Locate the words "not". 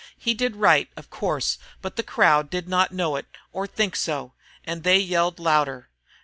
2.67-2.91